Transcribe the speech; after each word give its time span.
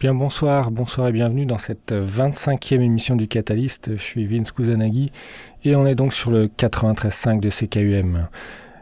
Bien 0.00 0.14
bonsoir, 0.14 0.70
bonsoir 0.70 1.08
et 1.08 1.12
bienvenue 1.12 1.46
dans 1.46 1.58
cette 1.58 1.92
25e 1.92 2.80
émission 2.80 3.14
du 3.14 3.28
Catalyst. 3.28 3.92
Je 3.96 4.02
suis 4.02 4.24
Vince 4.26 4.50
Kuzanagi 4.50 5.12
et 5.64 5.76
on 5.76 5.86
est 5.86 5.94
donc 5.94 6.12
sur 6.12 6.30
le 6.30 6.46
93.5 6.46 7.40
de 7.40 7.50
CKUM. 7.50 8.28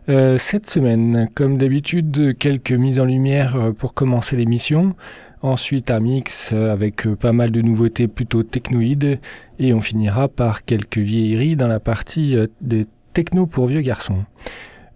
Euh, 0.08 0.38
cette 0.38 0.66
semaine, 0.68 1.28
comme 1.34 1.58
d'habitude, 1.58 2.36
quelques 2.38 2.72
mises 2.72 2.98
en 2.98 3.04
lumière 3.04 3.56
euh, 3.56 3.72
pour 3.72 3.92
commencer 3.92 4.36
l'émission. 4.36 4.94
Ensuite, 5.42 5.90
un 5.90 6.00
mix 6.00 6.50
euh, 6.52 6.72
avec 6.72 7.06
pas 7.16 7.32
mal 7.32 7.50
de 7.50 7.60
nouveautés 7.60 8.08
plutôt 8.08 8.42
technoïdes. 8.42 9.20
Et 9.58 9.74
on 9.74 9.80
finira 9.80 10.28
par 10.28 10.64
quelques 10.64 10.98
vieilleries 10.98 11.56
dans 11.56 11.68
la 11.68 11.80
partie 11.80 12.36
des 12.60 12.86
techno 13.12 13.46
pour 13.46 13.66
vieux 13.66 13.82
garçons. 13.82 14.24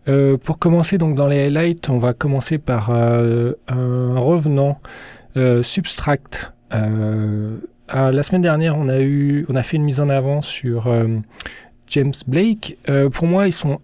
Pour 0.06 0.58
commencer 0.58 0.98
donc 0.98 1.14
dans 1.14 1.26
les 1.26 1.46
highlights, 1.46 1.88
on 1.88 1.98
va 1.98 2.12
commencer 2.12 2.58
par 2.58 2.90
un 2.90 4.18
revenant 4.18 4.80
Substract. 5.34 6.52
la 6.70 8.22
semaine 8.22 8.42
dernière, 8.42 8.76
on 8.76 8.88
a 8.88 9.00
eu, 9.00 9.46
on 9.48 9.56
a 9.56 9.62
fait 9.62 9.76
une 9.76 9.84
mise 9.84 10.00
en 10.00 10.08
avant 10.08 10.42
sur 10.42 10.92
James 11.88 12.12
Blake. 12.26 12.78
pour 13.12 13.26
moi, 13.26 13.46
ils 13.46 13.52
sont 13.52 13.80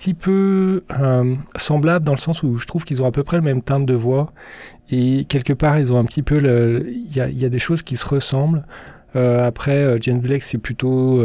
petit 0.00 0.14
peu 0.14 0.82
euh, 0.98 1.34
semblable 1.56 2.06
dans 2.06 2.14
le 2.14 2.18
sens 2.18 2.42
où 2.42 2.56
je 2.56 2.66
trouve 2.66 2.86
qu'ils 2.86 3.02
ont 3.02 3.06
à 3.06 3.10
peu 3.10 3.22
près 3.22 3.36
le 3.36 3.42
même 3.42 3.60
timbre 3.60 3.84
de 3.84 3.92
voix 3.92 4.32
et 4.90 5.26
quelque 5.26 5.52
part 5.52 5.78
ils 5.78 5.92
ont 5.92 5.98
un 5.98 6.04
petit 6.04 6.22
peu 6.22 6.38
il 6.86 7.14
y 7.14 7.20
a, 7.20 7.28
y 7.28 7.44
a, 7.44 7.50
des 7.50 7.58
choses 7.58 7.82
qui 7.82 7.96
se 7.96 8.06
ressemblent 8.06 8.64
euh, 9.14 9.46
après 9.46 9.76
euh, 9.76 9.98
James 10.00 10.22
Blake 10.22 10.42
c'est 10.42 10.56
plutôt 10.56 11.22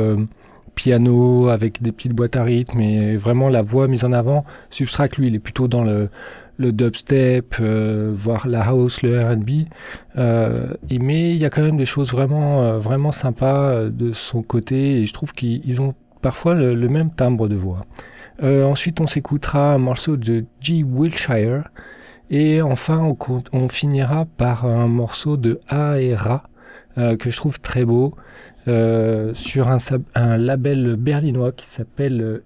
piano 0.75 1.49
avec 1.49 1.81
des 1.81 1.91
petites 1.91 2.13
boîtes 2.13 2.35
à 2.35 2.43
rythme 2.43 2.81
et 2.81 3.17
vraiment 3.17 3.49
la 3.49 3.61
voix 3.61 3.87
mise 3.87 4.03
en 4.03 4.11
avant 4.11 4.45
Substract 4.69 5.17
lui 5.17 5.27
il 5.27 5.35
est 5.35 5.39
plutôt 5.39 5.67
dans 5.67 5.83
le 5.83 6.09
le 6.57 6.71
dubstep, 6.71 7.59
voire 7.59 8.47
la 8.47 8.65
house, 8.65 9.01
le 9.01 9.21
R&B. 9.21 9.67
et 10.89 10.99
mais 10.99 11.31
il 11.31 11.35
y 11.35 11.43
a 11.43 11.49
quand 11.49 11.61
même 11.61 11.75
des 11.75 11.85
choses 11.85 12.13
vraiment, 12.13 12.77
vraiment 12.77 13.11
sympas 13.11 13.89
de 13.89 14.13
son 14.13 14.41
côté. 14.41 15.01
Et 15.01 15.05
je 15.05 15.11
trouve 15.11 15.33
qu'ils 15.33 15.81
ont 15.81 15.95
parfois 16.25 16.55
le, 16.55 16.89
même 16.89 17.11
timbre 17.11 17.47
de 17.47 17.55
voix. 17.55 17.85
Euh, 18.41 18.65
ensuite, 18.65 18.99
on 18.99 19.05
s'écoutera 19.05 19.73
un 19.73 19.77
morceau 19.77 20.17
de 20.17 20.45
G. 20.59 20.83
Wilshire. 20.83 21.69
Et 22.31 22.63
enfin, 22.63 23.15
on, 23.53 23.67
finira 23.69 24.25
par 24.25 24.65
un 24.65 24.87
morceau 24.87 25.37
de 25.37 25.59
A 25.69 25.97
euh, 26.97 27.15
que 27.15 27.29
je 27.29 27.37
trouve 27.37 27.59
très 27.59 27.85
beau 27.85 28.15
euh, 28.67 29.33
sur 29.33 29.67
un, 29.67 29.77
un, 30.15 30.37
label 30.37 30.95
berlinois 30.95 31.51
qui 31.51 31.65
s'appelle 31.65 32.41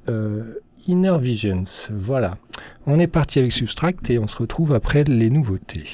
Inner 0.88 1.18
Visions. 1.20 1.64
Voilà. 1.92 2.38
On 2.86 3.00
est 3.00 3.08
parti 3.08 3.40
avec 3.40 3.52
Substract 3.52 4.10
et 4.10 4.20
on 4.20 4.28
se 4.28 4.38
retrouve 4.38 4.74
après 4.74 5.04
les 5.04 5.30
nouveautés. 5.30 5.86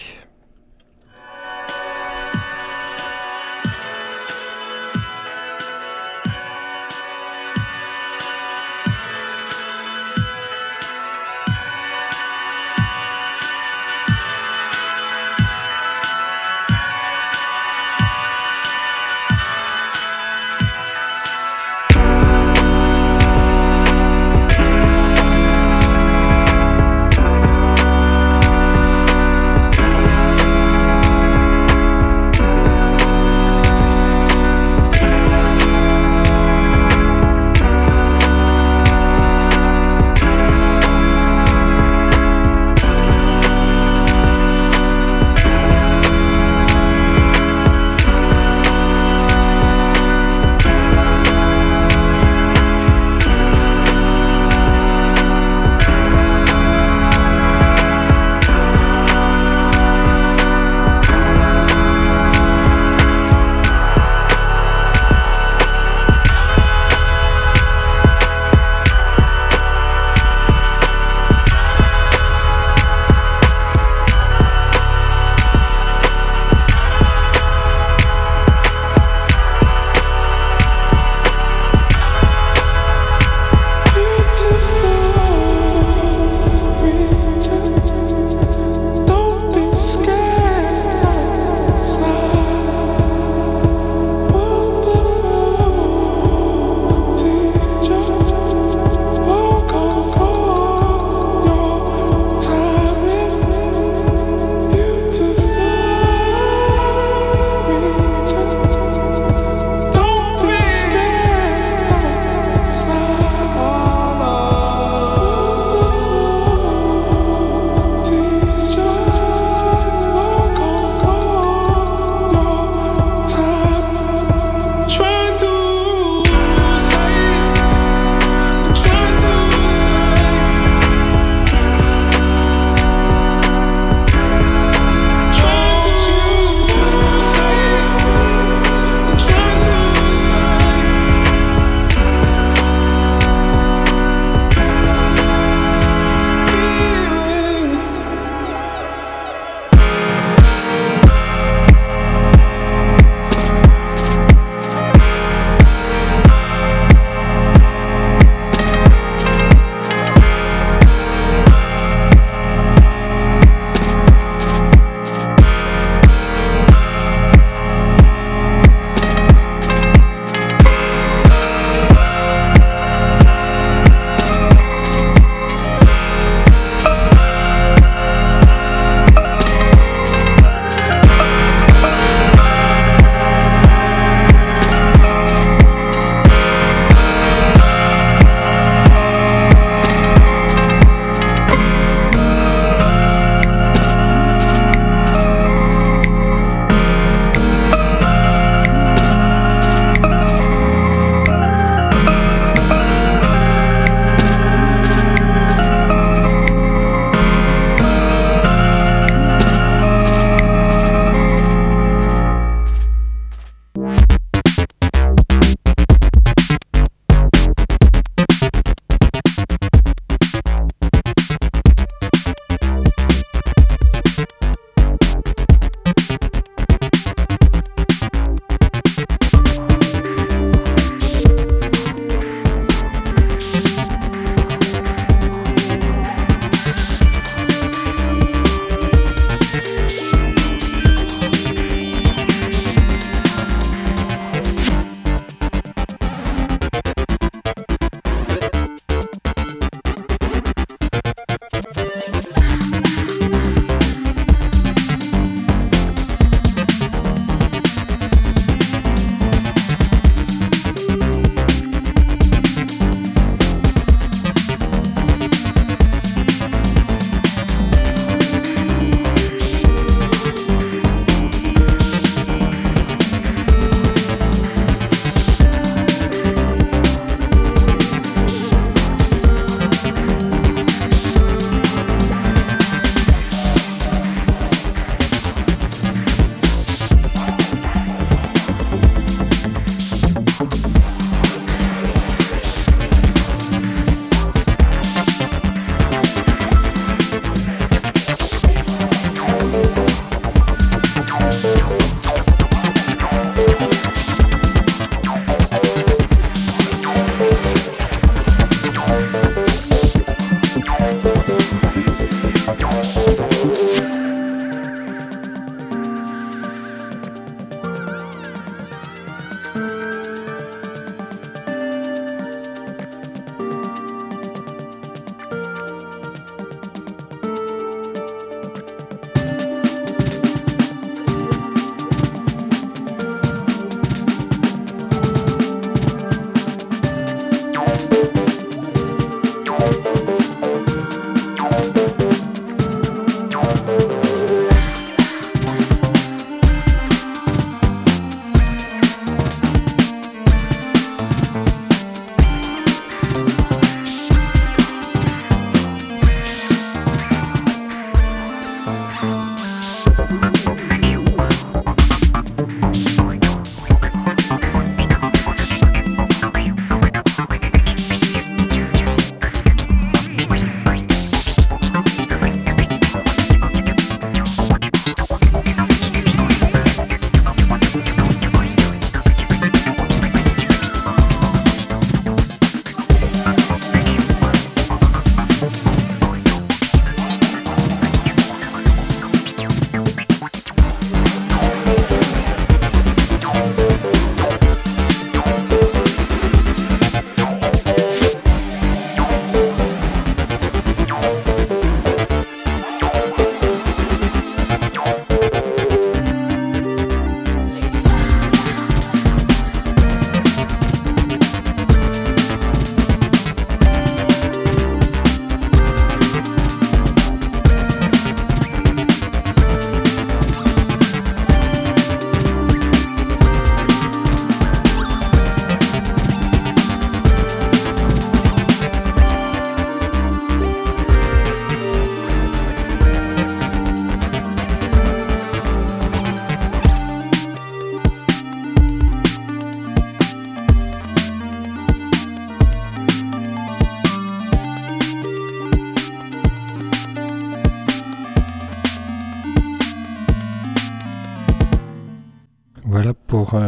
Pour 453.26 453.40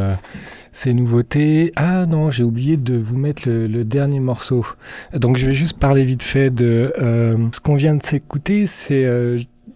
ces 0.72 0.93
nouveautés. 0.93 1.72
Ah 1.75 2.05
non, 2.05 2.29
j'ai 2.29 2.43
oublié 2.43 2.77
de 2.77 2.96
vous 2.96 3.17
mettre 3.17 3.43
le, 3.48 3.84
dernier 3.84 4.19
morceau. 4.19 4.65
Donc 5.13 5.38
je 5.38 5.48
vais 5.48 5.53
juste 5.53 5.77
parler 5.77 6.03
vite 6.03 6.24
fait 6.24 6.50
de 6.50 6.91
ce 6.98 7.60
qu'on 7.60 7.75
vient 7.75 7.96
de 7.96 8.03
s'écouter. 8.03 8.67
C'est 8.67 9.05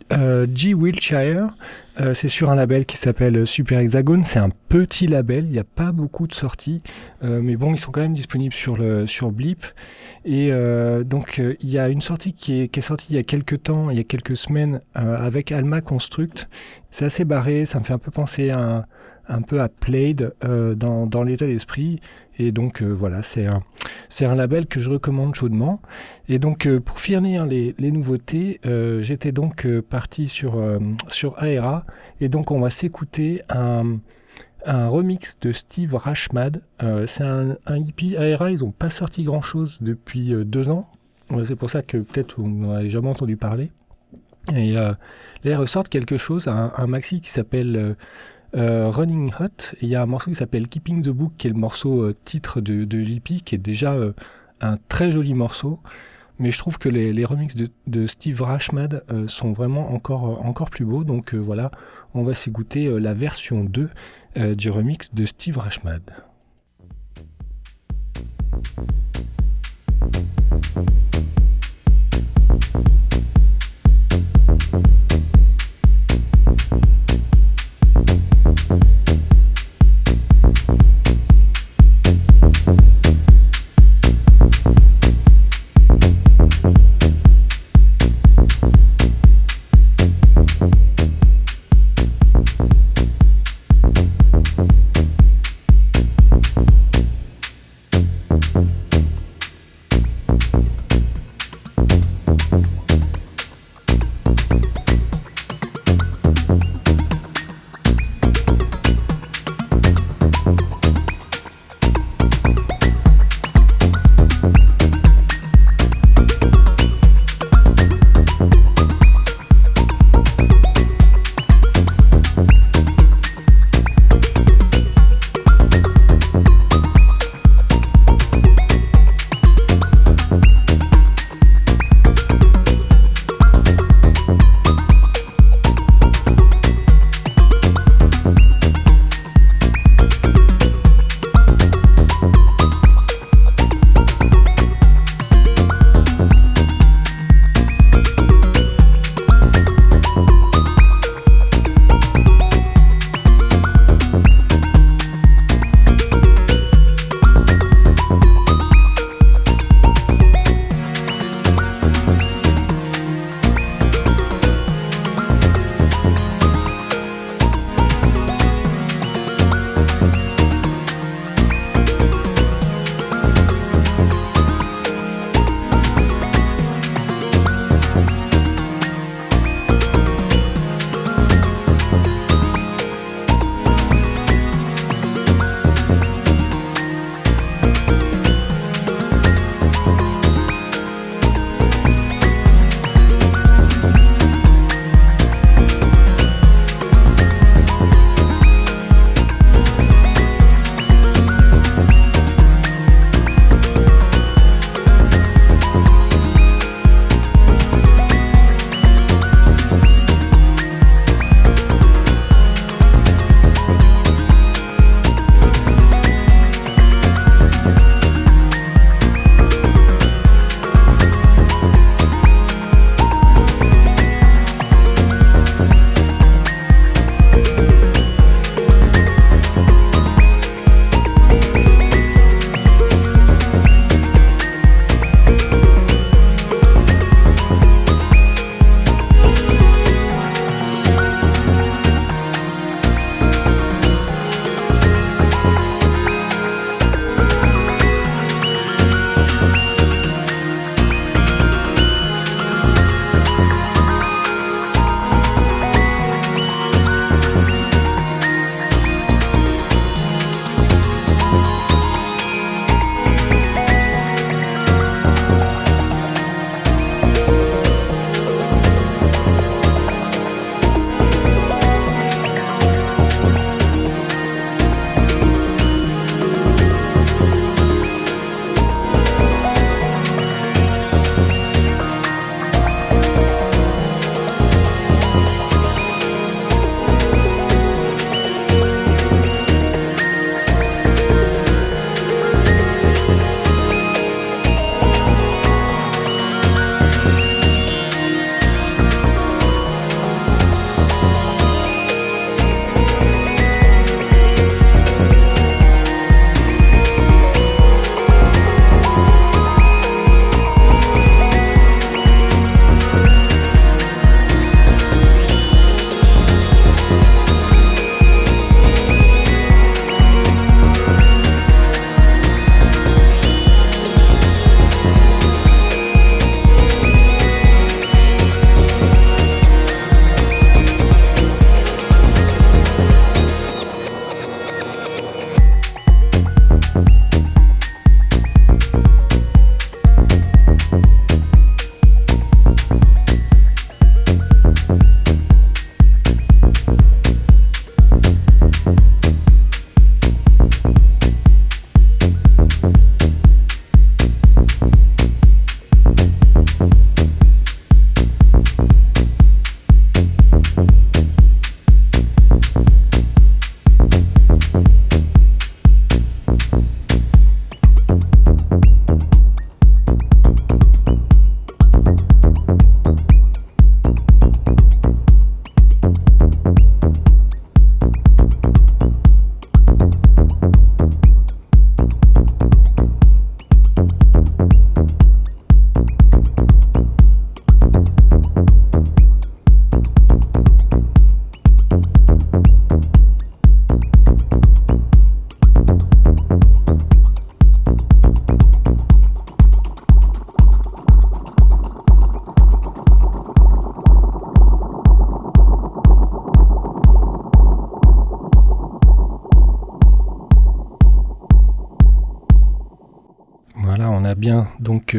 G. 0.10 0.74
Wiltshire. 0.74 1.56
c'est 2.14 2.28
sur 2.28 2.50
un 2.50 2.56
label 2.56 2.86
qui 2.86 2.98
s'appelle 2.98 3.46
Super 3.46 3.80
Hexagone. 3.80 4.24
C'est 4.24 4.40
un 4.40 4.50
petit 4.70 5.08
label, 5.08 5.46
il 5.46 5.52
n'y 5.52 5.60
a 5.60 5.64
pas 5.64 5.92
beaucoup 5.92 6.28
de 6.28 6.34
sorties, 6.34 6.82
mais 7.22 7.56
bon, 7.56 7.74
ils 7.74 7.80
sont 7.80 7.92
quand 7.92 8.02
même 8.02 8.14
disponibles 8.14 8.54
sur, 8.54 8.78
sur 9.06 9.32
Blip. 9.32 9.66
Et 10.24 10.50
euh, 10.52 11.04
donc, 11.04 11.40
euh, 11.40 11.56
il 11.62 11.70
y 11.70 11.80
a 11.80 11.90
une 11.90 12.02
sortie 12.02 12.34
qui 12.34 12.62
est, 12.62 12.68
qui 12.68 12.80
est, 12.80 12.84
sortie 12.84 13.08
il 13.10 13.16
y 13.16 13.20
a 13.20 13.24
quelques 13.24 13.64
temps, 13.64 13.90
il 13.90 13.98
y 13.98 14.00
a 14.00 14.04
quelques 14.04 14.38
semaines, 14.38 14.82
euh, 14.98 15.18
avec 15.18 15.52
Alma 15.52 15.82
Construct. 15.82 16.48
C'est 16.92 17.06
assez 17.06 17.26
barré, 17.26 17.66
ça 17.66 17.80
me 17.80 17.84
fait 17.84 17.94
un 17.94 17.98
peu 17.98 18.12
penser 18.12 18.52
à 18.52 18.60
un, 18.60 18.86
peu 19.42 19.62
à 19.62 19.70
Played 19.70 20.34
dans, 20.42 21.06
dans 21.06 21.24
l'état 21.24 21.46
d'esprit. 21.46 22.00
Et 22.40 22.52
donc, 22.52 22.82
voilà, 22.82 23.22
c'est 23.24 23.46
un, 23.46 23.62
un 24.22 24.36
label 24.36 24.66
que 24.66 24.80
je 24.80 24.90
recommande 24.90 25.36
chaudement. 25.36 25.82
Et 26.28 26.40
donc, 26.40 26.68
pour 26.80 27.00
finir 27.00 27.46
les, 27.46 27.76
les 27.78 27.92
nouveautés, 27.92 28.60
j'étais 29.02 29.32
donc 29.32 29.68
parti 29.82 30.28
sur, 30.28 30.62
sur 31.08 31.42
Aera. 31.44 31.86
Et 32.20 32.30
donc, 32.30 32.52
on 32.52 32.60
va 32.60 32.70
s'écouter 32.70 33.42
un 33.50 34.00
un 34.66 34.88
remix 34.88 35.38
de 35.40 35.52
Steve 35.52 35.96
Rashmad. 35.96 36.62
Euh, 36.84 37.06
c'est 37.08 37.24
un, 37.24 37.58
hippie 37.68 38.18
ARA, 38.18 38.52
ils 38.52 38.60
n'ont 38.60 38.72
pas 38.72 38.90
sorti 38.90 39.24
grand 39.24 39.42
chose 39.42 39.80
depuis 39.82 40.34
euh, 40.34 40.44
deux 40.44 40.70
ans. 40.70 40.88
c'est 41.44 41.56
pour 41.56 41.70
ça 41.70 41.82
que 41.82 41.98
peut-être 41.98 42.40
vous 42.40 42.50
n'en 42.50 42.88
jamais 42.90 43.10
entendu 43.10 43.38
parler. 43.38 43.72
Et 44.56 44.78
euh, 44.78 44.92
là, 45.44 45.52
ils 45.52 45.56
ressortent 45.56 45.90
quelque 45.90 46.18
chose, 46.18 46.48
un, 46.48 46.88
maxi 46.88 47.22
qui 47.22 47.30
s'appelle 47.30 47.96
euh, 48.56 48.90
Running 48.90 49.32
Hot, 49.40 49.76
il 49.82 49.88
y 49.88 49.96
a 49.96 50.02
un 50.02 50.06
morceau 50.06 50.30
qui 50.30 50.36
s'appelle 50.36 50.68
Keeping 50.68 51.02
the 51.02 51.10
Book, 51.10 51.34
qui 51.38 51.48
est 51.48 51.52
le 51.52 51.56
morceau 51.56 52.04
euh, 52.04 52.16
titre 52.26 52.60
de, 52.60 52.84
de 52.84 53.02
qui 53.02 53.56
est 53.56 53.58
déjà 53.58 53.94
euh, 53.94 54.14
un 54.60 54.78
très 54.90 55.12
joli 55.12 55.34
morceau. 55.34 55.80
Mais 56.40 56.52
je 56.52 56.58
trouve 56.58 56.80
que 56.80 56.90
les, 56.90 57.14
les 57.14 57.24
remixes 57.24 57.56
de, 57.56 58.08
Steve 58.08 58.42
Rashmad 58.42 59.04
sont 59.28 59.54
vraiment 59.54 59.94
encore, 59.94 60.44
encore 60.44 60.72
plus 60.72 60.86
beaux. 60.86 61.04
Donc 61.04 61.36
voilà, 61.36 61.70
on 62.16 62.24
va 62.24 62.34
s'écouter 62.34 62.90
la 63.00 63.14
version 63.14 63.64
2 63.64 64.56
du 64.56 64.72
remix 64.72 65.14
de 65.14 65.26
Steve 65.28 65.60
Rashmad. 65.60 66.02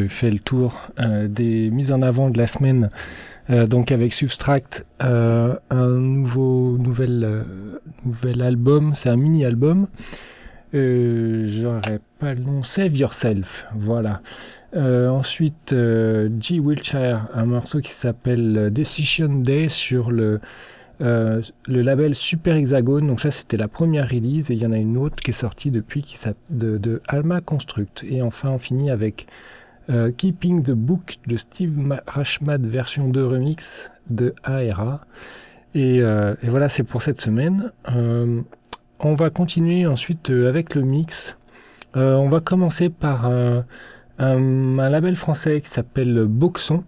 Fait 0.09 0.31
le 0.31 0.39
tour 0.39 0.89
des 1.29 1.71
mises 1.71 1.93
en 1.93 2.03
avant 2.03 2.31
de 2.31 2.39
la 2.39 2.47
semaine. 2.47 2.91
donc 3.49 3.93
avec 3.93 4.13
Substract, 4.13 4.87
un 5.01 5.59
nouveau 5.71 6.77
nouvel, 6.79 7.45
nouvel 8.05 8.43
album, 8.43 8.93
c'est 8.95 9.09
un 9.09 9.17
mini 9.17 9.45
album. 9.45 9.89
J'aurais 10.73 12.01
pas 12.19 12.35
le 12.35 12.41
nom, 12.41 12.63
Save 12.63 12.97
Yourself, 12.97 13.67
voilà. 13.75 14.21
ensuite, 14.75 15.75
G. 15.75 16.61
Wiltshire, 16.61 17.29
un 17.35 17.45
morceau 17.45 17.81
qui 17.81 17.91
s'appelle 17.91 18.71
Decision 18.73 19.29
Day 19.29 19.69
sur 19.69 20.11
le 20.11 20.41
euh, 21.03 21.43
le 21.67 21.81
label 21.81 22.15
Super 22.15 22.55
Hexagone, 22.55 23.07
donc 23.09 23.21
ça 23.21 23.31
c'était 23.31 23.57
la 23.57 23.67
première 23.67 24.09
release 24.09 24.51
et 24.51 24.55
il 24.55 24.63
y 24.63 24.67
en 24.67 24.73
a 24.73 24.77
une 24.77 24.97
autre 24.97 25.17
qui 25.17 25.31
est 25.31 25.35
sortie 25.35 25.71
depuis 25.71 26.03
qui 26.03 26.17
de, 26.51 26.79
de 26.79 27.03
Alma 27.09 27.41
Construct. 27.41 28.05
Et 28.09 28.23
enfin 28.23 28.51
on 28.51 28.59
finit 28.59 28.91
avec 28.91 29.27
euh, 29.91 30.13
Keeping 30.13 30.63
the 30.63 30.73
Book 30.73 31.17
de 31.27 31.37
Steve 31.37 31.73
Rashmad 32.07 32.65
version 32.65 33.09
2 33.09 33.27
remix 33.27 33.91
de 34.11 34.35
ARA. 34.45 35.01
Euh, 35.75 36.35
et, 36.43 36.49
voilà 36.49 36.69
c'est 36.69 36.83
pour 36.83 37.03
cette 37.03 37.21
semaine. 37.21 37.73
on 37.87 39.15
va 39.15 39.31
continuer 39.31 39.87
ensuite 39.87 40.31
avec 40.31 40.75
le 40.75 40.83
mix. 40.83 41.37
on 41.95 42.29
va 42.29 42.41
commencer 42.41 42.89
par 42.89 43.27
un, 43.27 43.65
un 44.19 44.89
label 44.89 45.17
français 45.17 45.61
qui 45.61 45.69
s'appelle 45.69 46.25
Boxon 46.27 46.85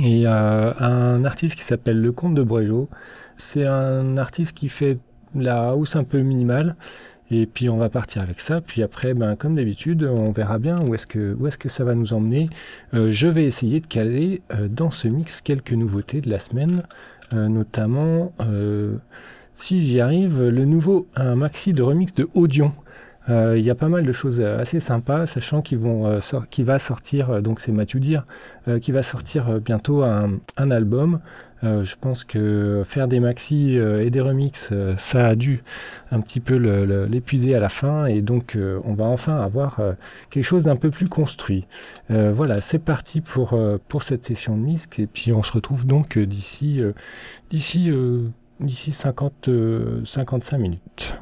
et 0.00 0.26
un 0.26 1.24
artiste 1.24 1.56
qui 1.56 1.64
s'appelle 1.64 2.00
Le 2.00 2.12
Comte 2.12 2.34
de 2.34 2.42
Brégeau. 2.42 2.88
C'est 3.36 3.66
un 3.66 4.16
artiste 4.16 4.56
qui 4.56 4.68
fait 4.68 4.98
la 5.34 5.74
hausse 5.74 5.96
un 5.96 6.04
peu 6.04 6.20
minimale. 6.20 6.76
Et 7.30 7.46
puis 7.46 7.68
on 7.68 7.76
va 7.76 7.90
partir 7.90 8.22
avec 8.22 8.40
ça. 8.40 8.60
Puis 8.60 8.82
après, 8.82 9.14
ben, 9.14 9.36
comme 9.36 9.54
d'habitude, 9.54 10.04
on 10.04 10.32
verra 10.32 10.58
bien 10.58 10.78
où 10.80 10.94
est-ce 10.94 11.06
que, 11.06 11.36
est-ce 11.46 11.58
que 11.58 11.68
ça 11.68 11.84
va 11.84 11.94
nous 11.94 12.14
emmener. 12.14 12.48
Euh, 12.94 13.10
je 13.10 13.28
vais 13.28 13.44
essayer 13.44 13.80
de 13.80 13.86
caler 13.86 14.42
euh, 14.54 14.68
dans 14.68 14.90
ce 14.90 15.08
mix 15.08 15.40
quelques 15.40 15.72
nouveautés 15.72 16.20
de 16.20 16.30
la 16.30 16.38
semaine, 16.38 16.82
euh, 17.34 17.48
notamment, 17.48 18.32
si 19.54 19.84
j'y 19.84 20.00
arrive, 20.00 20.42
le 20.42 20.64
nouveau 20.64 21.08
un 21.16 21.34
maxi 21.34 21.72
de 21.72 21.82
remix 21.82 22.14
de 22.14 22.28
Audion. 22.34 22.72
Il 23.28 23.60
y 23.60 23.70
a 23.70 23.74
pas 23.74 23.88
mal 23.88 24.04
de 24.06 24.12
choses 24.12 24.40
assez 24.40 24.80
sympas, 24.80 25.26
sachant 25.26 25.60
qu'il 25.60 25.78
va 25.78 26.78
sortir, 26.78 27.42
donc 27.42 27.60
c'est 27.60 27.72
Mathieu 27.72 28.00
Dire, 28.00 28.24
qui 28.80 28.90
va 28.90 29.02
sortir 29.02 29.60
bientôt 29.60 30.02
un, 30.02 30.38
album 30.70 31.20
euh, 31.64 31.82
je 31.82 31.96
pense 32.00 32.22
que 32.24 32.82
faire 32.84 33.08
des 33.08 33.18
maxi 33.18 33.76
euh, 33.78 34.00
et 34.00 34.10
des 34.10 34.20
remixes, 34.20 34.68
euh, 34.70 34.94
ça 34.96 35.26
a 35.26 35.34
dû 35.34 35.62
un 36.12 36.20
petit 36.20 36.40
peu 36.40 36.54
l'épuiser 37.06 37.54
à 37.54 37.60
la 37.60 37.68
fin 37.68 38.06
et 38.06 38.20
donc 38.22 38.56
on 38.84 38.94
va 38.94 39.04
enfin 39.04 39.36
avoir 39.36 39.80
quelque 40.30 40.44
chose 40.44 40.64
d'un 40.64 40.76
peu 40.76 40.90
plus 40.90 41.08
construit. 41.08 41.66
voilà, 42.08 42.60
c'est 42.60 42.78
parti 42.78 43.20
pour, 43.20 43.58
pour 43.88 44.02
cette 44.02 44.24
session 44.24 44.56
de 44.56 44.62
mix 44.62 44.88
et 44.98 45.06
puis 45.06 45.32
on 45.32 45.42
se 45.42 45.52
retrouve 45.52 45.84
donc 45.86 46.18
d'ici 46.18 46.80
d'ici 47.50 47.92
d'ici 48.60 48.92
50 48.92 49.50
55 50.04 50.58
minutes. 50.58 51.18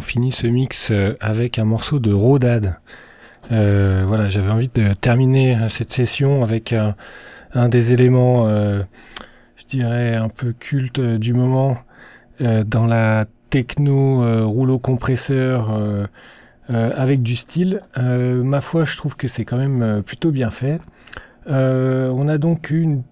Fini 0.00 0.32
ce 0.32 0.46
mix 0.46 0.92
avec 1.20 1.58
un 1.58 1.64
morceau 1.64 1.98
de 1.98 2.12
Rodad. 2.12 2.76
voilà, 3.50 4.28
j'avais 4.28 4.50
envie 4.50 4.70
de 4.74 4.92
terminer 4.94 5.56
cette 5.68 5.92
session 5.92 6.42
avec 6.42 6.72
un, 6.74 7.68
des 7.68 7.92
éléments, 7.92 8.48
je 8.48 9.64
dirais, 9.68 10.14
un 10.14 10.28
peu 10.28 10.52
culte 10.52 11.00
du 11.00 11.34
moment 11.34 11.78
dans 12.40 12.86
la 12.86 13.26
techno 13.50 14.46
rouleau 14.46 14.78
compresseur 14.78 15.70
avec 16.68 17.22
du 17.22 17.36
style. 17.36 17.82
ma 17.96 18.60
foi, 18.60 18.84
je 18.84 18.96
trouve 18.96 19.16
que 19.16 19.28
c'est 19.28 19.44
quand 19.44 19.58
même 19.58 20.02
plutôt 20.04 20.30
bien 20.30 20.50
fait. 20.50 20.80
on 21.46 22.28
a 22.28 22.38
donc 22.38 22.70
une 22.70 23.02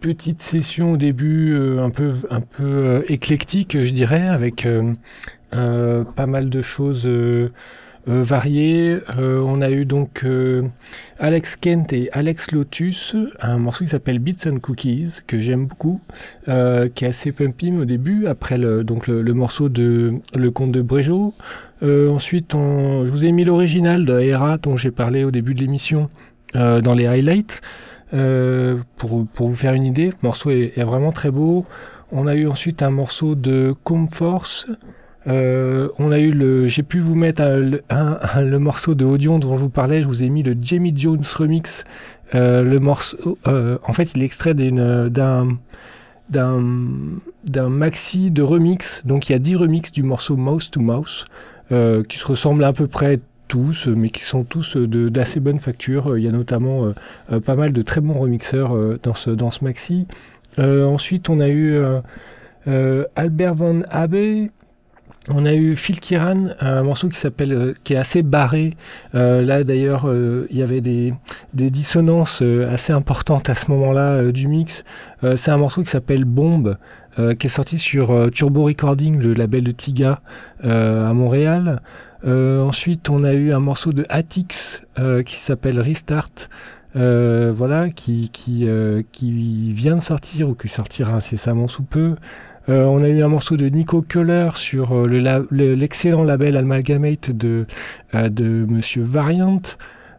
petite 0.00 0.42
session 0.42 0.92
au 0.92 0.96
début 0.96 1.52
euh, 1.52 1.82
un 1.82 1.90
peu, 1.90 2.14
un 2.30 2.40
peu 2.40 2.64
euh, 2.64 3.02
éclectique, 3.08 3.80
je 3.80 3.92
dirais, 3.92 4.26
avec 4.26 4.66
euh, 4.66 4.94
pas 5.50 6.26
mal 6.26 6.50
de 6.50 6.62
choses 6.62 7.08
variées. 8.06 8.98
on 9.18 9.60
a 9.60 9.70
eu 9.70 9.84
donc 9.84 10.24
Alex 11.18 11.56
Kent 11.56 11.92
et 11.92 12.08
Alex 12.12 12.52
Lotus, 12.52 13.16
un 13.40 13.58
morceau 13.58 13.84
qui 13.84 13.90
s'appelle 13.90 14.18
Beats 14.18 14.48
and 14.48 14.58
Cookies, 14.60 15.18
que 15.26 15.38
j'aime 15.38 15.66
beaucoup, 15.66 16.00
qui 16.46 17.04
est 17.04 17.08
assez 17.08 17.32
pumpy 17.32 17.72
au 17.72 17.84
début, 17.84 18.26
après 18.26 18.58
le, 18.58 18.84
donc 18.84 19.06
le, 19.06 19.34
morceau 19.34 19.68
de 19.68 20.14
Le 20.34 20.50
Comte 20.50 20.72
de 20.72 20.82
Bréjot. 20.82 21.34
ensuite, 21.82 22.52
je 22.52 23.10
vous 23.10 23.24
ai 23.24 23.32
mis 23.32 23.44
l'original 23.44 24.04
de 24.04 24.18
Hera 24.20 24.58
dont 24.58 24.76
j'ai 24.76 24.90
parlé 24.90 25.24
au 25.24 25.30
début 25.30 25.54
de 25.54 25.60
l'émission 25.60 26.08
dans 26.54 26.94
les 26.94 27.06
highlights. 27.06 27.60
Euh, 28.12 28.78
pour, 28.96 29.26
pour, 29.26 29.48
vous 29.48 29.54
faire 29.54 29.74
une 29.74 29.84
idée, 29.84 30.06
le 30.06 30.14
morceau 30.22 30.50
est, 30.50 30.82
vraiment 30.82 31.12
très 31.12 31.30
beau. 31.30 31.64
On 32.10 32.26
a 32.26 32.34
eu 32.34 32.48
ensuite 32.48 32.82
un 32.82 32.90
morceau 32.90 33.34
de 33.34 33.74
Comforce. 33.84 34.68
Euh, 35.26 35.88
on 35.98 36.12
a 36.12 36.18
eu 36.18 36.30
le, 36.30 36.66
j'ai 36.68 36.82
pu 36.82 36.98
vous 36.98 37.14
mettre 37.14 37.42
un, 37.90 38.40
le 38.40 38.58
morceau 38.58 38.94
de 38.94 39.04
Audion 39.04 39.38
dont 39.38 39.56
je 39.56 39.62
vous 39.62 39.70
parlais. 39.70 40.02
Je 40.02 40.06
vous 40.06 40.22
ai 40.22 40.28
mis 40.28 40.42
le 40.42 40.56
Jamie 40.60 40.94
Jones 40.96 41.22
remix. 41.36 41.84
Euh, 42.34 42.62
le 42.62 42.78
morceau, 42.78 43.38
euh, 43.46 43.78
en 43.84 43.92
fait, 43.92 44.14
il 44.14 44.22
est 44.22 44.26
extrait 44.26 44.54
d'un 44.54 45.58
d'un 46.28 46.68
d'un 47.44 47.68
maxi 47.68 48.30
de 48.30 48.42
remix. 48.42 49.04
Donc 49.04 49.28
il 49.28 49.32
y 49.32 49.34
a 49.34 49.38
10 49.38 49.56
remix 49.56 49.92
du 49.92 50.02
morceau 50.02 50.36
Mouse 50.36 50.70
to 50.70 50.80
Mouse 50.80 51.24
euh, 51.72 52.04
qui 52.04 52.18
se 52.18 52.26
ressemblent 52.26 52.64
à 52.64 52.72
peu 52.72 52.86
près 52.86 53.20
tous, 53.48 53.88
mais 53.88 54.10
qui 54.10 54.22
sont 54.22 54.44
tous 54.44 54.76
d'assez 54.76 55.40
bonne 55.40 55.58
facture. 55.58 56.16
Il 56.16 56.22
y 56.22 56.28
a 56.28 56.30
notamment 56.30 56.92
pas 57.44 57.56
mal 57.56 57.72
de 57.72 57.82
très 57.82 58.00
bons 58.00 58.20
remixeurs 58.20 58.76
dans, 59.02 59.14
ce, 59.14 59.30
dans 59.30 59.50
ce 59.50 59.64
maxi. 59.64 60.06
ensuite, 60.56 61.28
on 61.28 61.40
a 61.40 61.48
eu 61.48 61.80
Albert 63.16 63.54
Van 63.54 63.80
Abe, 63.90 64.50
on 65.34 65.46
a 65.46 65.54
eu 65.54 65.76
Phil 65.76 66.00
Kiran, 66.00 66.48
un 66.60 66.82
morceau 66.82 67.08
qui 67.08 67.18
s'appelle, 67.18 67.74
qui 67.84 67.94
est 67.94 67.96
assez 67.96 68.22
barré. 68.22 68.74
là 69.12 69.64
d'ailleurs, 69.64 70.06
il 70.50 70.56
y 70.56 70.62
avait 70.62 70.80
des, 70.80 71.14
dissonances 71.54 72.42
assez 72.42 72.92
importantes 72.92 73.48
à 73.48 73.54
ce 73.54 73.70
moment-là 73.70 74.30
du 74.32 74.48
mix. 74.48 74.84
c'est 75.36 75.50
un 75.50 75.56
morceau 75.56 75.82
qui 75.82 75.90
s'appelle 75.90 76.24
Bombe, 76.24 76.76
qui 77.16 77.46
est 77.46 77.50
sorti 77.50 77.78
sur 77.78 78.30
Turbo 78.32 78.64
Recording, 78.64 79.20
le 79.20 79.34
label 79.34 79.64
de 79.64 79.70
Tiga 79.72 80.20
à 80.62 81.12
Montréal. 81.12 81.80
Euh, 82.24 82.60
ensuite, 82.62 83.08
on 83.08 83.24
a 83.24 83.32
eu 83.32 83.52
un 83.52 83.60
morceau 83.60 83.92
de 83.92 84.04
Atix 84.08 84.82
euh, 84.98 85.22
qui 85.22 85.36
s'appelle 85.36 85.80
Restart. 85.80 86.30
Euh, 86.96 87.52
voilà, 87.54 87.88
qui, 87.88 88.30
qui, 88.30 88.68
qui 89.12 89.72
vient 89.72 89.96
de 89.96 90.02
sortir 90.02 90.48
ou 90.48 90.54
qui 90.54 90.68
sortira 90.68 91.12
incessamment 91.12 91.68
sous 91.68 91.84
peu. 91.84 92.16
On 92.68 93.02
a 93.02 93.08
eu 93.08 93.22
un 93.22 93.28
morceau 93.28 93.56
de 93.56 93.66
Nico 93.66 94.02
Keller 94.02 94.50
sur 94.54 95.06
l'excellent 95.08 96.22
label 96.22 96.56
Amalgamate 96.56 97.30
de, 97.30 97.66
de 98.14 98.66
Monsieur 98.68 99.02
Variant. 99.02 99.62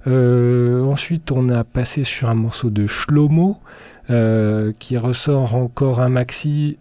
ensuite, 0.06 1.32
on 1.32 1.50
a 1.50 1.64
passé 1.64 2.04
sur 2.04 2.30
un 2.30 2.36
morceau 2.36 2.70
de 2.70 2.88
Shlomo, 2.88 3.58
qui 4.80 4.98
ressort 4.98 5.56
encore 5.56 6.02
un 6.02 6.10
maxi 6.10 6.78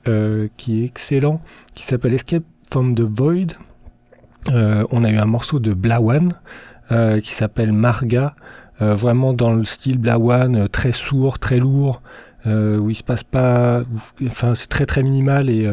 qui 0.57 0.83
est 0.83 0.85
excellent, 0.85 1.41
qui 1.75 1.85
s'appelle 1.85 2.15
Escape 2.15 2.45
from 2.71 2.95
the 2.95 3.03
Void. 3.03 3.55
Euh, 4.49 4.85
on 4.91 5.05
a 5.05 5.11
eu 5.11 5.17
un 5.17 5.27
morceau 5.27 5.59
de 5.59 5.75
Blawan 5.75 6.33
euh, 6.93 7.21
qui 7.21 7.33
s'appelle 7.33 7.73
Marga, 7.73 8.35
euh, 8.81 8.95
vraiment 8.95 9.33
dans 9.33 9.53
le 9.53 9.65
style 9.65 9.99
Blawan, 9.99 10.69
très 10.69 10.93
sourd, 10.93 11.39
très 11.39 11.59
lourd. 11.59 12.01
Où 12.47 12.91
il 12.91 12.95
se 12.95 13.03
passe 13.03 13.23
pas, 13.23 13.83
enfin 14.25 14.55
c'est 14.55 14.69
très 14.69 14.87
très 14.87 15.03
minimal 15.03 15.51
et, 15.51 15.69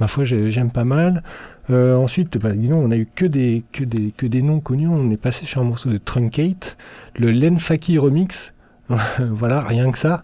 ma 0.00 0.08
foi 0.08 0.24
j'aime 0.24 0.70
pas 0.70 0.84
mal. 0.84 1.22
ensuite, 1.70 2.38
bah, 2.38 2.50
on 2.70 2.90
a 2.90 2.96
eu 2.96 3.08
que 3.14 3.26
des, 3.26 3.64
que, 3.72 3.84
des, 3.84 4.12
que 4.16 4.26
des 4.26 4.42
noms 4.42 4.60
connus. 4.60 4.88
On 4.88 5.10
est 5.10 5.16
passé 5.16 5.46
sur 5.46 5.60
un 5.60 5.64
morceau 5.64 5.90
de 5.90 5.98
Truncate, 5.98 6.76
le 7.16 7.30
Lenfaki 7.30 7.98
Remix. 7.98 8.54
voilà, 9.18 9.62
rien 9.62 9.90
que 9.90 9.98
ça. 9.98 10.22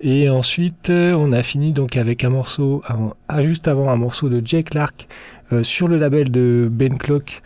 Et 0.00 0.28
ensuite, 0.28 0.90
on 0.90 1.32
a 1.32 1.42
fini 1.42 1.72
donc 1.72 1.96
avec 1.96 2.24
un 2.24 2.30
morceau, 2.30 2.82
juste 3.40 3.68
avant 3.68 3.88
un 3.90 3.96
morceau 3.96 4.28
de 4.28 4.40
Jake 4.44 4.70
Clark 4.70 5.08
euh, 5.52 5.62
sur 5.62 5.88
le 5.88 5.96
label 5.96 6.30
de 6.30 6.68
Ben 6.70 6.96
Clock 6.96 7.42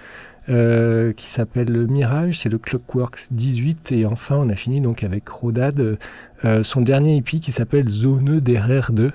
euh, 0.49 1.13
qui 1.13 1.27
s'appelle 1.27 1.87
Mirage, 1.89 2.39
c'est 2.39 2.49
le 2.49 2.59
Clockworks 2.59 3.33
18 3.33 3.93
et 3.93 4.07
enfin 4.07 4.37
on 4.37 4.49
a 4.49 4.55
fini 4.55 4.81
donc 4.81 5.03
avec 5.03 5.29
Rodad, 5.29 5.99
euh, 6.45 6.63
son 6.63 6.81
dernier 6.81 7.17
EP 7.17 7.41
qui 7.41 7.53
s'appelle 7.53 7.89
Zone 7.89 8.41
d'RR 8.41 8.93
2. 8.93 9.13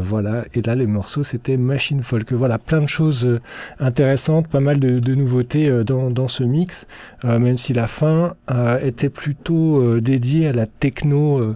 voilà, 0.00 0.44
et 0.54 0.60
là 0.62 0.74
les 0.74 0.86
morceaux 0.86 1.22
c'était 1.22 1.56
Machine 1.56 2.02
Folk. 2.02 2.32
Voilà, 2.32 2.58
plein 2.58 2.80
de 2.80 2.86
choses 2.86 3.40
intéressantes, 3.78 4.48
pas 4.48 4.60
mal 4.60 4.78
de, 4.78 5.14
nouveautés 5.14 5.70
dans, 5.84 6.10
dans, 6.10 6.28
ce 6.28 6.44
mix, 6.44 6.86
même 7.24 7.56
si 7.56 7.72
la 7.72 7.86
fin 7.86 8.34
était 8.82 9.08
plutôt 9.08 9.98
dédiée 10.00 10.48
à 10.48 10.52
la 10.52 10.66
techno 10.66 11.54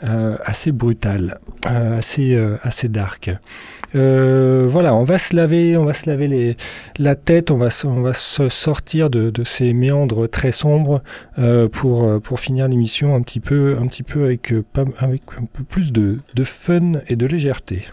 assez 0.00 0.72
brutale, 0.72 1.38
assez, 1.64 2.34
assez 2.62 2.88
dark. 2.88 3.30
Euh, 3.94 4.66
voilà, 4.68 4.94
on 4.94 5.04
va 5.04 5.18
se 5.18 5.34
laver, 5.34 5.76
on 5.76 5.84
va 5.84 5.94
se 5.94 6.08
laver 6.08 6.28
les, 6.28 6.56
la 6.98 7.14
tête, 7.14 7.50
on 7.50 7.56
va, 7.56 7.68
on 7.84 8.00
va 8.02 8.12
se 8.12 8.48
sortir 8.48 9.08
de, 9.10 9.30
de 9.30 9.44
ces 9.44 9.72
méandres 9.72 10.28
très 10.28 10.52
sombres 10.52 11.02
euh, 11.38 11.68
pour, 11.68 12.04
euh, 12.04 12.18
pour 12.18 12.40
finir 12.40 12.68
l'émission 12.68 13.14
un 13.14 13.22
petit 13.22 13.40
peu, 13.40 13.76
peu 14.02 14.24
avec, 14.24 14.52
avec 14.98 15.22
un 15.38 15.44
peu 15.44 15.64
plus 15.64 15.92
de, 15.92 16.18
de 16.34 16.44
fun 16.44 16.92
et 17.08 17.16
de 17.16 17.26
légèreté. 17.26 17.86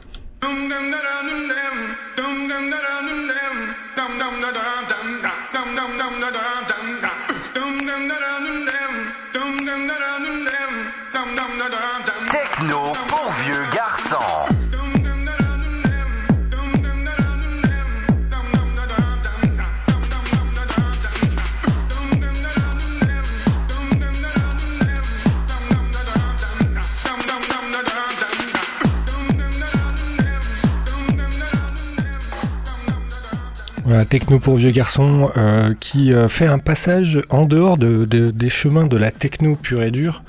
Techno 34.10 34.40
pour 34.40 34.56
vieux 34.56 34.72
garçons 34.72 35.30
euh, 35.36 35.74
qui 35.78 36.14
euh, 36.14 36.30
fait 36.30 36.48
un 36.48 36.60
passage 36.60 37.22
en 37.30 37.46
dehors 37.46 37.78
de, 37.78 38.06
des 38.06 38.50
chemins 38.50 38.88
de 38.88 38.96
la 38.96 39.12
techno 39.12 39.56
pure 39.56 39.84
et 39.84 39.92
dure. 39.92 40.24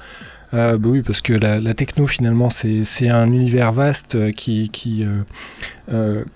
Euh, 0.54 0.76
bah 0.76 0.88
oui, 0.90 1.02
parce 1.02 1.20
que 1.20 1.32
la, 1.32 1.74
techno 1.74 2.06
finalement 2.06 2.50
c'est 2.50 3.08
un 3.08 3.26
univers 3.26 3.72
vaste 3.72 4.32
qui, 4.32 4.70
qui, 4.70 5.04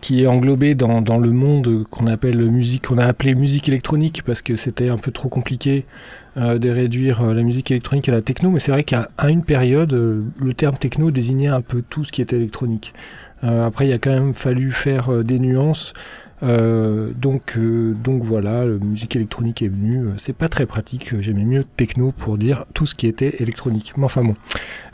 qui 0.01 0.23
est 0.23 0.27
englobé 0.27 0.75
dans, 0.75 1.01
dans 1.01 1.19
le 1.19 1.31
monde 1.31 1.85
qu'on 1.91 2.07
appelle 2.07 2.39
musique, 2.51 2.87
qu'on 2.87 2.99
a 2.99 3.05
appelé 3.05 3.35
musique 3.35 3.69
électronique 3.69 4.23
parce 4.25 4.43
que 4.43 4.55
c'était 4.57 4.89
un 4.89 4.97
peu 4.97 5.11
trop 5.11 5.29
compliqué 5.29 5.87
de 6.37 6.71
réduire 6.71 7.23
la 7.27 7.43
musique 7.43 7.71
électronique 7.71 8.09
à 8.09 8.13
la 8.13 8.23
techno. 8.23 8.51
Mais 8.51 8.61
c'est 8.61 8.73
vrai 8.73 8.85
qu'à 8.85 9.09
une 9.29 9.45
période, 9.45 9.93
le 9.93 10.55
terme 10.55 10.77
techno 10.77 11.11
désignait 11.11 11.49
un 11.49 11.63
peu 11.63 11.83
tout 11.89 12.05
ce 12.05 12.11
qui 12.11 12.23
était 12.23 12.37
électronique. 12.37 12.95
après, 13.43 13.89
il 13.89 13.93
a 13.93 13.99
quand 13.99 14.11
même 14.11 14.35
fallu 14.35 14.73
faire 14.73 15.25
des 15.25 15.39
nuances. 15.39 15.93
Euh, 16.43 17.13
donc, 17.15 17.57
euh, 17.57 17.95
donc 17.95 18.23
voilà, 18.23 18.65
la 18.65 18.79
musique 18.79 19.17
électronique 19.17 19.63
est 19.63 19.69
venue. 19.69 20.07
Euh, 20.07 20.13
c'est 20.19 20.33
pas 20.33 20.49
très 20.49 20.67
pratique. 20.67 21.21
J'aimais 21.21 21.45
mieux 21.45 21.65
techno 21.65 22.13
pour 22.13 22.39
dire 22.39 22.65
tout 22.75 22.87
ce 22.87 22.95
qui 22.95 23.07
était 23.07 23.37
électronique. 23.43 23.93
Mais 23.97 24.05
enfin 24.05 24.23
bon, 24.23 24.37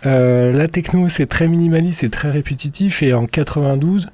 la 0.04 0.68
techno 0.68 1.08
c'est 1.08 1.26
très 1.26 1.48
minimaliste, 1.48 2.00
c'est 2.00 2.08
très 2.08 2.30
répétitif. 2.30 3.02
Et 3.02 3.12
en 3.14 3.26
92, 3.26 4.08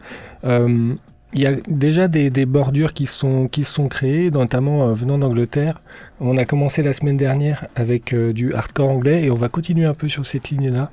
il 1.32 1.40
y 1.40 1.47
a 1.47 1.52
déjà 1.69 2.09
des, 2.09 2.28
des, 2.31 2.44
bordures 2.44 2.93
qui 2.93 3.07
sont 3.07 3.47
qui 3.47 3.62
sont 3.62 3.89
créées, 3.89 4.31
notamment 4.31 4.93
venant 4.93 5.19
d'Angleterre. 5.19 5.81
On 6.19 6.36
a 6.36 6.44
commencé 6.44 6.82
la 6.82 6.93
semaine 6.93 7.16
dernière 7.16 7.69
avec 7.77 8.15
du 8.15 8.52
hardcore 8.52 8.90
anglais 8.90 9.24
et 9.24 9.31
on 9.31 9.36
va 9.36 9.48
continuer 9.48 9.86
un 9.86 9.94
peu 9.94 10.09
sur 10.09 10.27
cette 10.27 10.51
ligne-là 10.51 10.90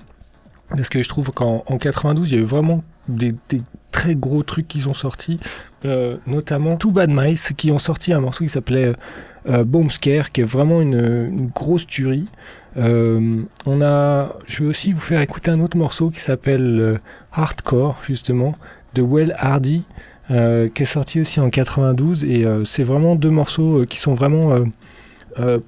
parce 0.70 0.90
que 0.90 1.02
je 1.02 1.10
trouve 1.10 1.32
qu'en 1.32 1.62
92 1.80 2.32
il 2.32 2.36
y 2.36 2.38
a 2.38 2.42
eu 2.42 2.46
vraiment 2.46 2.84
des, 3.08 3.34
très 3.92 4.16
gros 4.16 4.44
trucs 4.44 4.68
qui 4.68 4.82
sont 4.82 4.94
sortis, 4.94 5.40
notamment 6.28 6.76
Two 6.76 6.92
Bad 6.92 7.10
Mice 7.10 7.54
qui 7.56 7.72
ont 7.72 7.80
sorti 7.80 8.14
un 8.14 8.20
morceau 8.20 8.44
qui 8.44 8.50
s'appelait 8.50 8.94
Bomb 9.66 9.90
Scare, 9.90 10.32
qui 10.32 10.42
est 10.42 10.44
vraiment 10.44 10.82
une, 10.82 11.50
grosse 11.56 11.88
tuerie. 11.88 12.30
on 12.76 13.82
a, 13.82 14.36
je 14.46 14.64
vais 14.64 14.70
aussi 14.70 14.92
vous 14.92 15.00
faire 15.00 15.22
écouter 15.22 15.52
un 15.52 15.62
autre 15.62 15.78
morceau 15.78 16.10
qui 16.10 16.20
s'appelle 16.20 17.00
Hardcore 17.32 17.98
justement 18.04 18.56
de 18.94 19.02
Well 19.02 19.34
Hardy. 19.40 19.86
Euh, 20.30 20.68
qui 20.68 20.84
est 20.84 20.88
sorti 20.88 21.22
aussi 21.22 21.40
en 21.40 21.50
92 21.50 22.26
et 22.26 22.44
euh, 22.44 22.66
c'est 22.66 22.84
vraiment 22.84 23.16
deux 23.16 23.30
morceaux 23.30 23.84
euh, 23.84 23.86
qui 23.86 23.98
sont 23.98 24.14
vraiment 24.14 24.54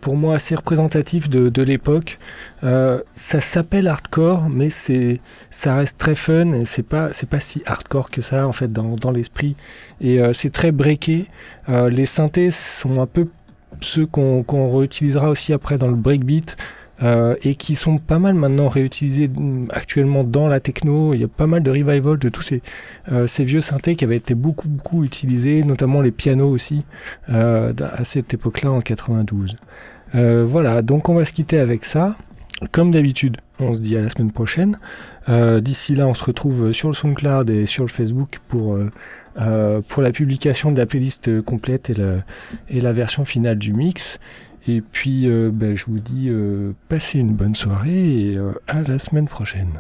pour 0.02 0.16
moi 0.16 0.36
assez 0.36 0.56
représentatifs 0.56 1.30
de, 1.30 1.62
l'époque. 1.62 2.20
ça 2.62 3.42
s'appelle 3.42 3.88
hardcore, 3.88 4.50
mais 4.50 4.70
c'est 4.70 5.20
ça 5.50 5.76
reste 5.76 5.98
très 5.98 6.16
fun 6.16 6.54
et 6.54 6.66
c'est 6.66 6.84
pas 6.84 7.10
c'est 7.14 7.30
pas 7.30 7.40
si 7.40 7.62
hardcore 7.66 8.10
que 8.10 8.22
ça 8.22 8.48
en 8.48 8.52
fait 8.52 8.72
dans, 8.72 8.96
dans 8.96 9.12
l'esprit 9.12 9.56
et 10.02 10.20
c'est 10.34 10.52
très 10.52 10.72
breaké. 10.72 11.28
les 11.68 12.06
synthés 12.06 12.52
sont 12.52 13.00
un 13.00 13.08
peu 13.08 13.28
ceux 13.82 14.06
qu'on 14.06 14.78
réutilisera 14.78 15.30
aussi 15.30 15.54
après 15.54 15.78
dans 15.78 15.88
le 15.88 15.96
breakbeat. 15.96 16.58
Euh, 17.02 17.36
et 17.44 17.56
qui 17.56 17.76
sont 17.76 17.98
pas 17.98 18.20
mal 18.20 18.34
maintenant 18.34 18.68
réutilisés 18.68 19.30
mm, 19.30 19.68
actuellement 19.72 20.26
dans 20.26 20.48
la 20.48 20.60
techno. 20.60 21.14
Il 21.14 21.22
y 21.22 21.24
a 21.24 21.30
pas 21.30 21.48
mal 21.48 21.64
de 21.64 21.72
revival 21.72 22.18
de 22.18 22.28
tous 22.28 22.42
ces, 22.42 22.62
euh, 23.12 23.26
ces 23.26 23.46
vieux 23.46 23.62
synthés 23.62 23.96
qui 23.96 24.04
avaient 24.04 24.18
été 24.18 24.36
beaucoup 24.36 24.68
beaucoup 24.68 25.06
utilisés, 25.06 25.64
notamment 25.64 26.02
les 26.02 26.12
pianos 26.12 26.50
aussi 26.50 26.84
euh, 27.30 27.74
à 27.94 28.04
cette 28.04 28.34
époque-là 28.34 28.72
en 28.72 28.82
92. 28.82 29.56
voilà, 30.14 30.82
donc 30.82 31.08
on 31.08 31.14
va 31.14 31.24
se 31.24 31.34
quitter 31.34 31.60
avec 31.60 31.86
ça. 31.86 32.18
Comme 32.74 32.92
d'habitude, 32.92 33.38
on 33.60 33.74
se 33.74 33.80
dit 33.80 33.96
à 33.96 34.02
la 34.02 34.10
semaine 34.10 34.34
prochaine. 34.34 34.78
D'ici 35.62 35.96
là, 35.96 36.08
on 36.08 36.14
se 36.14 36.26
retrouve 36.26 36.74
sur 36.74 36.90
le 36.90 36.94
SoundCloud 36.94 37.50
et 37.50 37.66
sur 37.66 37.84
le 37.84 37.90
Facebook 37.90 38.40
pour 38.50 38.78
pour 39.88 40.02
la 40.02 40.12
publication 40.12 40.74
de 40.74 40.78
la 40.78 40.86
playlist 40.86 41.42
complète 41.44 41.90
et 41.90 41.94
la, 41.94 42.16
et 42.68 42.82
la 42.82 42.92
version 42.92 43.24
finale 43.24 43.58
du 43.58 43.72
mix. 43.72 44.20
Et 44.68 44.82
puis, 44.82 45.28
euh, 45.28 45.52
ben, 45.54 45.76
je 45.76 45.86
vous 45.86 46.00
dis, 46.00 46.28
euh, 46.30 46.74
passez 46.90 47.20
une 47.20 47.34
bonne 47.34 47.56
soirée 47.56 48.32
et 48.32 48.38
euh, 48.38 48.52
à 48.68 48.82
la 48.82 49.00
semaine 49.00 49.28
prochaine. 49.28 49.72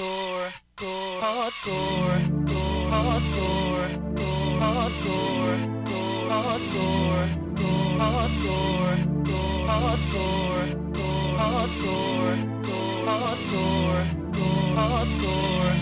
hardcore, 0.00 0.48
core, 0.76 1.20
hardcore, 1.20 2.24
core, 2.46 2.90
hardcore, 2.90 3.88
core, 4.16 4.48
hardcore, 4.70 5.60
core, 5.84 6.28
hardcore, 6.30 7.26
core, 7.56 7.98
hardcore, 8.00 8.96
core, 9.26 9.66
hardcore, 10.00 10.66
core, 10.80 11.36
hardcore, 11.60 12.36
core, 12.62 13.04
hardcore, 13.06 14.06
core, 14.32 14.76
hardcore, 14.80 15.76